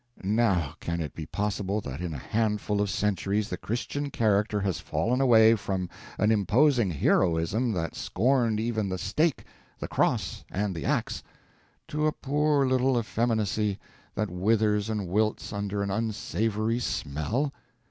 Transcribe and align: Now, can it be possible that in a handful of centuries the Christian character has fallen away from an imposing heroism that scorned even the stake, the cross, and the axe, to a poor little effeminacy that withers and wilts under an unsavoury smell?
Now, 0.23 0.73
can 0.79 0.99
it 0.99 1.13
be 1.13 1.27
possible 1.27 1.79
that 1.81 2.01
in 2.01 2.11
a 2.15 2.17
handful 2.17 2.81
of 2.81 2.89
centuries 2.89 3.49
the 3.49 3.55
Christian 3.57 4.09
character 4.09 4.59
has 4.61 4.79
fallen 4.79 5.21
away 5.21 5.53
from 5.53 5.89
an 6.17 6.31
imposing 6.31 6.89
heroism 6.89 7.71
that 7.73 7.93
scorned 7.93 8.59
even 8.59 8.89
the 8.89 8.97
stake, 8.97 9.43
the 9.77 9.87
cross, 9.87 10.43
and 10.49 10.75
the 10.75 10.85
axe, 10.85 11.21
to 11.89 12.07
a 12.07 12.11
poor 12.11 12.65
little 12.65 12.97
effeminacy 12.97 13.77
that 14.15 14.31
withers 14.31 14.89
and 14.89 15.07
wilts 15.07 15.53
under 15.53 15.83
an 15.83 15.91
unsavoury 15.91 16.79
smell? 16.79 17.53